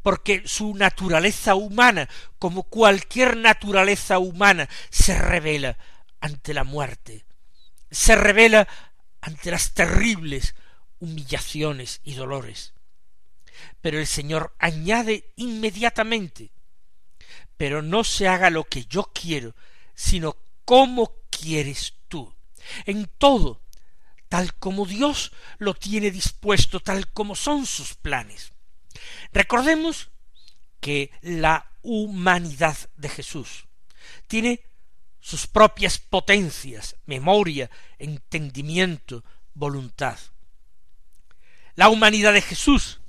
porque 0.00 0.44
su 0.46 0.76
naturaleza 0.76 1.56
humana, 1.56 2.08
como 2.38 2.62
cualquier 2.62 3.36
naturaleza 3.36 4.20
humana, 4.20 4.68
se 4.88 5.18
revela 5.18 5.76
ante 6.20 6.54
la 6.54 6.62
muerte, 6.62 7.24
se 7.90 8.14
revela 8.14 8.68
ante 9.20 9.50
las 9.50 9.74
terribles 9.74 10.54
humillaciones 11.00 12.02
y 12.04 12.14
dolores. 12.14 12.72
Pero 13.80 13.98
el 13.98 14.06
Señor 14.06 14.54
añade 14.60 15.32
inmediatamente, 15.34 16.52
pero 17.56 17.82
no 17.82 18.04
se 18.04 18.28
haga 18.28 18.48
lo 18.50 18.62
que 18.62 18.84
yo 18.84 19.10
quiero, 19.12 19.56
sino 19.96 20.36
como 20.64 21.12
quieres 21.30 21.94
tú. 22.08 22.34
En 22.86 23.10
todo, 23.18 23.62
tal 24.28 24.54
como 24.54 24.86
Dios 24.86 25.32
lo 25.58 25.74
tiene 25.74 26.10
dispuesto, 26.10 26.80
tal 26.80 27.10
como 27.12 27.34
son 27.34 27.66
sus 27.66 27.94
planes. 27.94 28.52
Recordemos 29.32 30.10
que 30.80 31.10
la 31.22 31.70
humanidad 31.82 32.76
de 32.96 33.08
Jesús 33.08 33.66
tiene 34.26 34.64
sus 35.20 35.46
propias 35.46 35.98
potencias, 35.98 36.96
memoria, 37.06 37.70
entendimiento, 37.98 39.24
voluntad. 39.54 40.18
La 41.76 41.88
humanidad 41.88 42.32
de 42.32 42.42
Jesús 42.42 43.00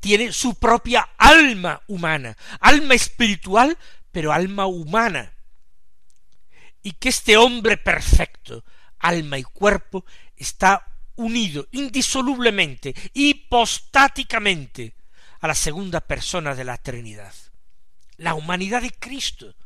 tiene 0.00 0.32
su 0.32 0.54
propia 0.54 1.08
alma 1.18 1.82
humana, 1.88 2.36
alma 2.60 2.94
espiritual, 2.94 3.76
pero 4.12 4.32
alma 4.32 4.66
humana. 4.66 5.35
Y 6.86 6.92
que 6.92 7.08
este 7.08 7.36
hombre 7.36 7.78
perfecto, 7.78 8.64
alma 9.00 9.38
y 9.38 9.42
cuerpo, 9.42 10.04
está 10.36 10.86
unido 11.16 11.66
indisolublemente, 11.72 12.94
hipostáticamente, 13.12 14.94
a 15.40 15.48
la 15.48 15.56
segunda 15.56 16.00
persona 16.00 16.54
de 16.54 16.62
la 16.62 16.78
Trinidad. 16.78 17.34
La 18.18 18.34
humanidad 18.34 18.82
de 18.82 18.92
Cristo 18.92 19.56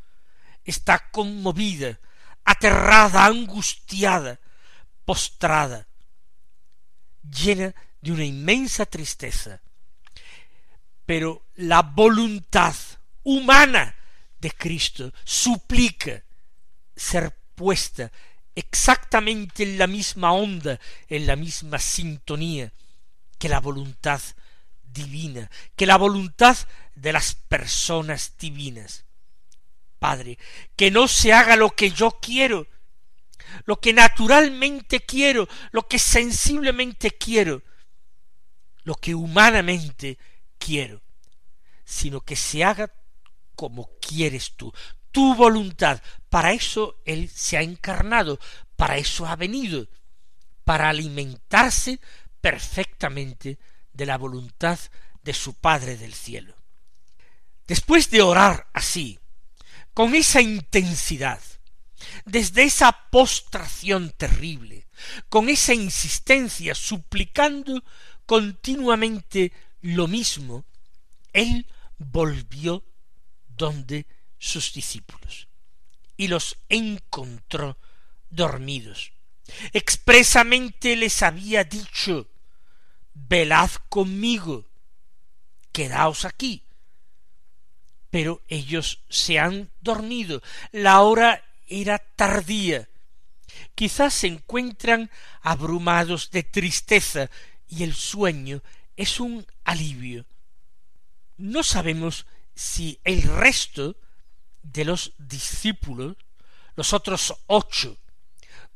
está 0.65 1.11
conmovida, 1.11 2.01
aterrada, 2.43 3.27
angustiada, 3.27 4.41
postrada, 5.05 5.89
llena 7.23 7.75
de 8.01 8.13
una 8.13 8.25
inmensa 8.25 8.87
tristeza. 8.87 9.61
Pero 11.05 11.49
la 11.57 11.83
voluntad 11.83 12.75
humana 13.25 13.95
de 14.39 14.51
Cristo 14.53 15.13
suplica 15.23 16.25
ser 17.01 17.35
puesta 17.55 18.13
exactamente 18.55 19.63
en 19.63 19.79
la 19.79 19.87
misma 19.87 20.33
onda, 20.33 20.79
en 21.09 21.27
la 21.27 21.35
misma 21.35 21.79
sintonía 21.79 22.73
que 23.39 23.49
la 23.49 23.59
voluntad 23.61 24.21
divina, 24.83 25.51
que 25.77 25.87
la 25.87 25.97
voluntad 25.97 26.57
de 26.95 27.13
las 27.13 27.35
personas 27.35 28.35
divinas. 28.39 29.07
Padre, 29.99 30.39
que 30.77 30.91
no 30.91 31.09
se 31.09 31.33
haga 31.33 31.57
lo 31.57 31.71
que 31.71 31.91
yo 31.91 32.19
quiero, 32.21 32.67
lo 33.65 33.81
que 33.81 33.93
naturalmente 33.93 35.01
quiero, 35.01 35.49
lo 35.73 35.89
que 35.89 35.99
sensiblemente 35.99 37.13
quiero, 37.13 37.63
lo 38.83 38.95
que 38.95 39.15
humanamente 39.15 40.19
quiero, 40.59 41.03
sino 41.85 42.21
que 42.21 42.37
se 42.37 42.63
haga 42.65 42.93
como 43.55 43.91
quieres 44.01 44.53
tú, 44.57 44.73
tu 45.13 45.35
voluntad. 45.35 46.03
Para 46.29 46.53
eso 46.53 47.01
Él 47.05 47.29
se 47.29 47.57
ha 47.57 47.63
encarnado, 47.63 48.39
para 48.77 48.97
eso 48.97 49.27
ha 49.27 49.37
venido, 49.37 49.89
para 50.65 50.89
alimentarse 50.89 52.01
perfectamente 52.41 53.59
de 53.93 54.07
la 54.07 54.17
voluntad 54.19 54.79
de 55.23 55.35
su 55.35 55.55
Padre 55.55 55.97
del 55.97 56.15
cielo. 56.15 56.55
Después 57.67 58.11
de 58.11 58.23
orar 58.23 58.69
así, 58.73 59.19
con 59.95 60.15
esa 60.15 60.41
intensidad, 60.41 61.41
desde 62.25 62.65
esa 62.65 62.93
postración 63.11 64.11
terrible, 64.17 64.87
con 65.29 65.49
esa 65.49 65.75
insistencia, 65.75 66.75
suplicando 66.75 67.83
continuamente 68.27 69.53
lo 69.83 70.07
mismo, 70.09 70.65
él 71.33 71.67
volvió 71.99 72.85
donde 73.49 74.07
sus 74.41 74.73
discípulos 74.73 75.47
y 76.17 76.27
los 76.27 76.57
encontró 76.69 77.79
dormidos. 78.31 79.13
Expresamente 79.73 80.97
les 80.97 81.23
había 81.23 81.63
dicho 81.63 82.29
velad 83.15 83.71
conmigo, 83.89 84.67
quedaos 85.71 86.25
aquí. 86.25 86.65
Pero 88.11 88.43
ellos 88.49 89.03
se 89.09 89.39
han 89.39 89.71
dormido, 89.81 90.43
la 90.73 91.03
hora 91.03 91.45
era 91.69 91.99
tardía. 91.99 92.89
Quizás 93.75 94.15
se 94.15 94.27
encuentran 94.27 95.11
abrumados 95.43 96.31
de 96.31 96.43
tristeza 96.43 97.31
y 97.69 97.85
el 97.85 97.95
sueño 97.95 98.63
es 98.97 99.21
un 99.21 99.47
alivio. 99.65 100.27
No 101.37 101.63
sabemos 101.63 102.27
si 102.55 103.01
el 103.05 103.23
resto 103.23 103.97
de 104.63 104.85
los 104.85 105.13
discípulos, 105.19 106.17
los 106.77 106.93
otros 106.93 107.35
ocho, 107.47 107.97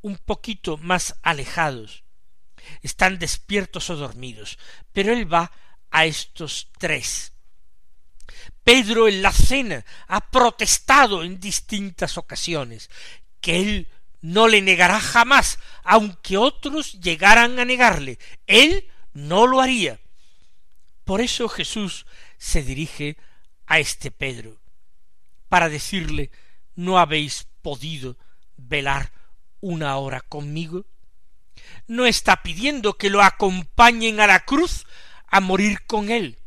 un 0.03 0.19
poquito 0.19 0.77
más 0.79 1.17
alejados, 1.23 2.05
están 2.83 3.19
despiertos 3.19 3.91
o 3.91 3.97
dormidos, 3.97 4.59
pero 4.93 5.13
él 5.13 5.33
va 5.33 5.53
a 5.91 6.07
estos 6.07 6.69
tres. 6.79 7.33
Pedro 8.63 9.09
en 9.09 9.23
la 9.23 9.33
cena 9.33 9.85
ha 10.07 10.31
protestado 10.31 11.23
en 11.23 11.39
distintas 11.39 12.17
ocasiones 12.17 12.91
que 13.41 13.61
él 13.61 13.89
no 14.23 14.49
le 14.49 14.63
negará 14.63 15.01
jamás, 15.01 15.59
aunque 15.83 16.39
otros 16.39 16.99
llegaran 17.01 17.59
a 17.59 17.65
negarle. 17.67 18.19
Él 18.47 18.91
no 19.13 19.47
lo 19.47 19.61
haría. 19.61 20.01
Por 21.05 21.21
eso 21.21 21.49
Jesús 21.49 22.07
se 22.39 22.63
dirige 22.63 23.19
a 23.67 23.79
este 23.79 24.11
Pedro, 24.11 24.59
para 25.49 25.69
decirle 25.69 26.31
¿No 26.75 26.99
habéis 26.99 27.47
podido 27.63 28.17
velar 28.57 29.13
una 29.61 29.97
hora 29.97 30.21
conmigo? 30.21 30.85
no 31.87 32.07
está 32.07 32.43
pidiendo 32.43 32.97
que 32.97 33.11
lo 33.11 33.23
acompañen 33.23 34.21
a 34.21 34.27
la 34.27 34.41
cruz 34.41 34.87
a 35.27 35.41
morir 35.41 35.85
con 35.87 36.11
él. 36.11 36.39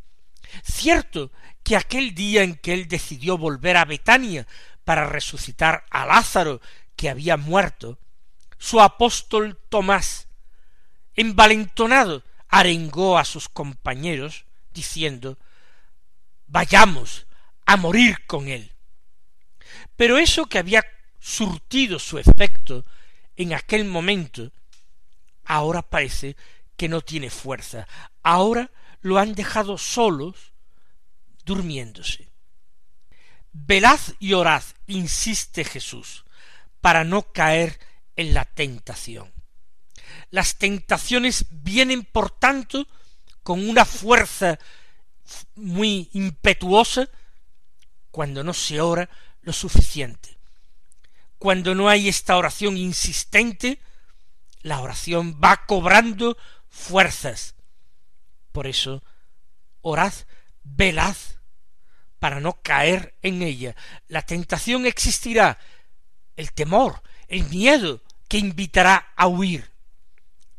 Cierto 0.64 1.32
que 1.64 1.76
aquel 1.76 2.16
día 2.16 2.44
en 2.44 2.56
que 2.56 2.74
él 2.74 2.88
decidió 2.88 3.38
volver 3.38 3.78
a 3.78 3.86
Betania 3.86 4.48
para 4.84 5.06
resucitar 5.06 5.86
a 5.90 6.06
Lázaro 6.06 6.62
que 6.96 7.10
había 7.10 7.38
muerto, 7.38 8.00
su 8.58 8.82
apóstol 8.82 9.60
Tomás, 9.70 10.28
envalentonado, 11.16 12.24
arengó 12.48 13.18
a 13.18 13.26
sus 13.26 13.50
compañeros, 13.50 14.46
diciendo 14.74 15.38
Vayamos 16.48 17.28
a 17.66 17.76
morir 17.76 18.26
con 18.26 18.48
él. 18.48 18.72
Pero 19.98 20.18
eso 20.18 20.46
que 20.46 20.60
había 20.60 20.86
surtido 21.20 22.00
su 22.00 22.20
efecto 22.20 22.86
en 23.36 23.54
aquel 23.54 23.84
momento 23.84 24.52
ahora 25.44 25.82
parece 25.82 26.38
que 26.78 26.88
no 26.88 27.02
tiene 27.02 27.30
fuerza. 27.30 27.88
Ahora 28.24 28.72
lo 29.02 29.18
han 29.18 29.34
dejado 29.34 29.78
solos 29.78 30.54
durmiéndose. 31.44 32.30
Velad 33.52 34.00
y 34.20 34.34
orad, 34.34 34.64
insiste 34.86 35.64
Jesús, 35.64 36.26
para 36.80 37.04
no 37.04 37.32
caer 37.32 37.80
en 38.16 38.34
la 38.34 38.46
tentación. 38.46 39.34
Las 40.30 40.58
tentaciones 40.58 41.46
vienen, 41.50 42.04
por 42.04 42.30
tanto, 42.30 42.88
con 43.42 43.68
una 43.68 43.86
fuerza 43.86 44.60
muy 45.56 46.10
impetuosa 46.14 47.10
cuando 48.12 48.44
no 48.44 48.54
se 48.54 48.82
ora 48.82 49.10
lo 49.48 49.54
suficiente, 49.54 50.38
cuando 51.40 51.74
no 51.74 51.88
hay 51.88 52.10
esta 52.10 52.36
oración 52.36 52.76
insistente 52.76 53.80
la 54.62 54.82
oración 54.82 55.40
va 55.42 55.66
cobrando 55.66 56.38
fuerzas. 56.68 57.56
Por 58.52 58.68
eso 58.68 59.02
orad, 59.80 60.14
velad, 60.66 61.16
para 62.20 62.42
no 62.42 62.62
caer 62.62 63.16
en 63.22 63.42
ella. 63.42 63.74
La 64.10 64.22
tentación 64.22 64.86
existirá, 64.86 65.58
el 66.36 66.52
temor, 66.52 67.02
el 67.30 67.46
miedo 67.46 68.04
que 68.28 68.40
invitará 68.40 69.14
a 69.16 69.28
huir. 69.28 69.72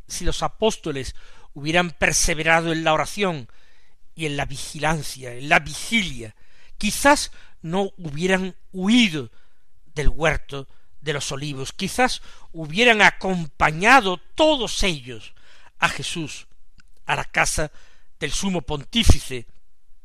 Si 0.07 0.25
los 0.25 0.43
apóstoles 0.43 1.15
hubieran 1.53 1.91
perseverado 1.91 2.73
en 2.73 2.85
la 2.85 2.95
oración 2.95 3.51
y 4.15 4.25
en 4.25 4.39
la 4.39 4.47
vigilancia, 4.47 5.35
en 5.35 5.51
la 5.51 5.59
vigilia, 5.59 6.35
quizás 6.79 7.33
no 7.63 7.93
hubieran 7.97 8.57
huido 8.73 9.31
del 9.95 10.09
huerto 10.09 10.69
de 11.01 11.13
los 11.13 11.31
olivos, 11.33 11.73
quizás 11.73 12.23
hubieran 12.53 13.03
acompañado 13.03 14.19
todos 14.35 14.83
ellos 14.83 15.35
a 15.79 15.89
Jesús 15.89 16.47
a 17.07 17.17
la 17.17 17.25
casa 17.25 17.73
del 18.21 18.33
sumo 18.33 18.63
pontífice 18.63 19.47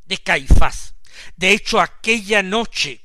de 0.06 0.18
Caifás. 0.18 0.96
De 1.36 1.52
hecho, 1.52 1.80
aquella 1.80 2.42
noche 2.42 3.02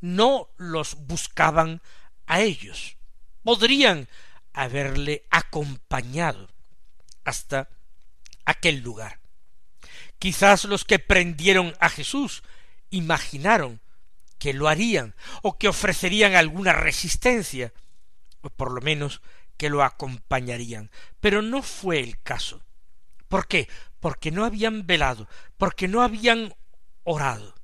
no 0.00 0.48
los 0.56 0.94
buscaban 0.94 1.82
a 2.26 2.40
ellos. 2.40 2.96
Podrían 3.42 4.08
haberle 4.52 5.24
acompañado 5.30 6.48
hasta 7.24 7.68
aquel 8.44 8.80
lugar. 8.80 9.20
Quizás 10.18 10.64
los 10.64 10.84
que 10.84 10.98
prendieron 10.98 11.76
a 11.80 11.88
Jesús 11.90 12.42
imaginaron 12.90 13.80
que 14.38 14.54
lo 14.54 14.68
harían 14.68 15.14
o 15.42 15.58
que 15.58 15.68
ofrecerían 15.68 16.34
alguna 16.34 16.72
resistencia, 16.72 17.72
o 18.40 18.50
por 18.50 18.72
lo 18.72 18.80
menos 18.80 19.20
que 19.56 19.68
lo 19.68 19.82
acompañarían. 19.82 20.90
Pero 21.20 21.42
no 21.42 21.62
fue 21.62 22.00
el 22.00 22.20
caso. 22.22 22.62
¿Por 23.28 23.46
qué? 23.46 23.68
Porque 24.00 24.30
no 24.30 24.44
habían 24.44 24.86
velado, 24.86 25.28
porque 25.58 25.88
no 25.88 26.02
habían 26.02 26.54
orado. 27.02 27.54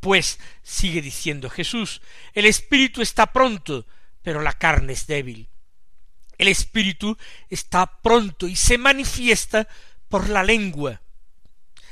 Pues, 0.00 0.38
sigue 0.62 1.02
diciendo 1.02 1.50
Jesús, 1.50 2.00
el 2.32 2.46
espíritu 2.46 3.02
está 3.02 3.32
pronto, 3.32 3.84
pero 4.22 4.40
la 4.40 4.52
carne 4.52 4.92
es 4.92 5.06
débil. 5.06 5.48
El 6.38 6.46
espíritu 6.46 7.18
está 7.50 8.00
pronto 8.00 8.46
y 8.46 8.54
se 8.54 8.78
manifiesta 8.78 9.66
por 10.08 10.28
la 10.28 10.44
lengua. 10.44 11.02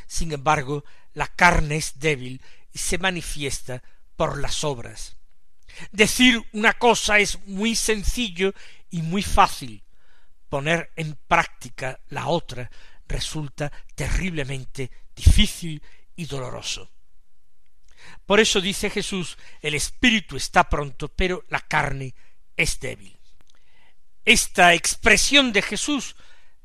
Sin 0.06 0.30
embargo, 0.30 0.84
la 1.16 1.26
carne 1.28 1.76
es 1.76 1.98
débil 1.98 2.42
y 2.74 2.78
se 2.78 2.98
manifiesta 2.98 3.82
por 4.16 4.38
las 4.38 4.64
obras. 4.64 5.16
Decir 5.90 6.46
una 6.52 6.74
cosa 6.74 7.18
es 7.18 7.38
muy 7.46 7.74
sencillo 7.74 8.52
y 8.90 9.00
muy 9.00 9.22
fácil. 9.22 9.82
Poner 10.50 10.92
en 10.94 11.18
práctica 11.26 12.00
la 12.10 12.26
otra 12.26 12.70
resulta 13.08 13.72
terriblemente 13.94 14.90
difícil 15.14 15.82
y 16.16 16.26
doloroso. 16.26 16.90
Por 18.26 18.38
eso 18.38 18.60
dice 18.60 18.90
Jesús, 18.90 19.38
el 19.62 19.74
espíritu 19.74 20.36
está 20.36 20.68
pronto, 20.68 21.08
pero 21.08 21.44
la 21.48 21.60
carne 21.60 22.14
es 22.58 22.78
débil. 22.78 23.18
Esta 24.26 24.74
expresión 24.74 25.50
de 25.54 25.62
Jesús 25.62 26.14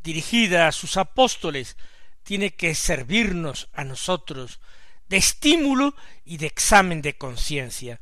dirigida 0.03 0.67
a 0.67 0.73
sus 0.73 0.97
apóstoles 0.97 1.77
tiene 2.31 2.55
que 2.55 2.75
servirnos 2.75 3.67
a 3.73 3.83
nosotros 3.83 4.61
de 5.09 5.17
estímulo 5.17 5.93
y 6.23 6.37
de 6.37 6.47
examen 6.47 7.01
de 7.01 7.17
conciencia. 7.17 7.99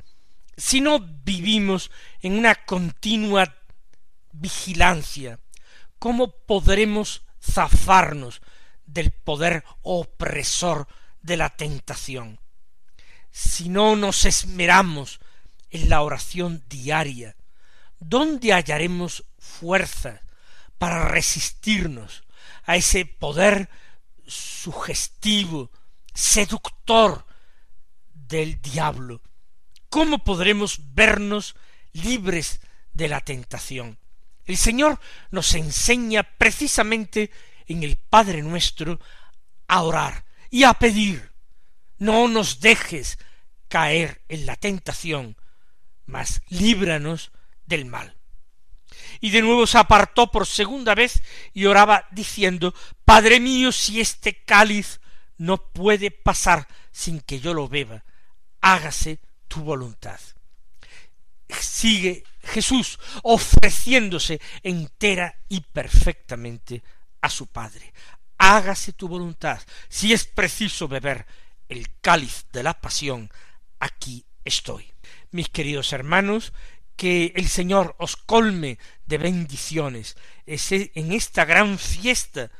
Si 0.55 0.81
no 0.81 0.99
vivimos 0.99 1.89
en 2.21 2.37
una 2.37 2.53
continua 2.53 3.55
vigilancia, 4.31 5.39
¿cómo 5.97 6.29
podremos 6.45 7.23
zafarnos 7.41 8.43
del 8.85 9.09
poder 9.09 9.63
opresor 9.81 10.87
de 11.23 11.35
la 11.35 11.49
tentación? 11.49 12.39
Si 13.31 13.67
no 13.67 13.95
nos 13.95 14.25
esmeramos 14.25 15.21
en 15.71 15.89
la 15.89 16.03
oración 16.03 16.63
diaria, 16.69 17.35
¿dónde 17.99 18.53
hallaremos 18.53 19.23
fuerza 19.39 20.21
para 20.77 21.07
resistirnos 21.07 22.21
a 22.65 22.75
ese 22.75 23.07
poder 23.07 23.69
sugestivo 24.29 25.71
seductor 26.13 27.25
del 28.13 28.61
diablo. 28.61 29.21
¿Cómo 29.89 30.23
podremos 30.23 30.93
vernos 30.93 31.55
libres 31.93 32.61
de 32.93 33.07
la 33.07 33.21
tentación? 33.21 33.97
El 34.45 34.57
Señor 34.57 34.99
nos 35.31 35.53
enseña 35.55 36.23
precisamente 36.23 37.31
en 37.67 37.83
el 37.83 37.97
Padre 37.97 38.41
nuestro 38.41 38.99
a 39.67 39.83
orar 39.83 40.25
y 40.49 40.63
a 40.63 40.73
pedir. 40.73 41.31
No 41.97 42.27
nos 42.27 42.59
dejes 42.59 43.19
caer 43.67 44.21
en 44.27 44.45
la 44.45 44.55
tentación, 44.55 45.37
mas 46.05 46.41
líbranos 46.49 47.31
del 47.65 47.85
mal. 47.85 48.18
Y 49.21 49.31
de 49.31 49.41
nuevo 49.41 49.67
se 49.67 49.77
apartó 49.77 50.31
por 50.31 50.47
segunda 50.47 50.95
vez 50.95 51.21
y 51.53 51.65
oraba 51.65 52.07
diciendo, 52.11 52.73
Padre 53.05 53.39
mío, 53.39 53.71
si 53.71 53.99
este 53.99 54.43
cáliz 54.43 54.99
no 55.37 55.57
puede 55.57 56.11
pasar 56.11 56.67
sin 56.91 57.21
que 57.21 57.39
yo 57.39 57.53
lo 57.53 57.67
beba. 57.67 58.03
Hágase 58.61 59.19
tu 59.47 59.61
voluntad. 59.61 60.19
Sigue 61.49 62.23
Jesús 62.43 62.99
ofreciéndose 63.23 64.39
entera 64.63 65.35
y 65.47 65.61
perfectamente 65.61 66.83
a 67.21 67.29
su 67.29 67.47
Padre. 67.47 67.93
Hágase 68.37 68.93
tu 68.93 69.07
voluntad. 69.07 69.61
Si 69.87 70.13
es 70.13 70.25
preciso 70.25 70.87
beber 70.87 71.25
el 71.67 71.87
cáliz 72.01 72.45
de 72.51 72.63
la 72.63 72.79
pasión, 72.79 73.31
aquí 73.79 74.25
estoy. 74.43 74.91
Mis 75.31 75.49
queridos 75.49 75.93
hermanos, 75.93 76.53
que 76.99 77.31
el 77.37 77.47
Señor 77.47 77.95
os 77.97 78.17
colme 78.17 78.77
de 79.05 79.17
bendiciones 79.17 80.17
en 80.45 81.13
esta 81.13 81.45
gran 81.45 81.79
fiesta 81.79 82.51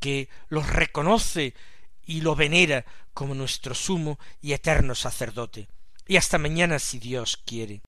que 0.00 0.28
los 0.48 0.68
reconoce 0.68 1.54
y 2.04 2.22
lo 2.22 2.34
venera 2.34 2.84
como 3.14 3.36
nuestro 3.36 3.76
sumo 3.76 4.18
y 4.42 4.52
eterno 4.52 4.96
sacerdote. 4.96 5.68
Y 6.08 6.16
hasta 6.16 6.38
mañana 6.38 6.80
si 6.80 6.98
Dios 6.98 7.36
quiere. 7.36 7.82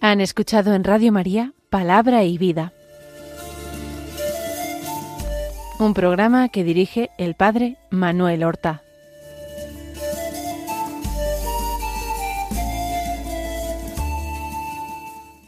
Han 0.00 0.20
escuchado 0.20 0.74
en 0.74 0.84
Radio 0.84 1.10
María 1.10 1.54
Palabra 1.70 2.22
y 2.22 2.38
Vida, 2.38 2.72
un 5.80 5.92
programa 5.92 6.50
que 6.50 6.62
dirige 6.62 7.10
el 7.18 7.34
Padre 7.34 7.78
Manuel 7.90 8.44
Horta. 8.44 8.84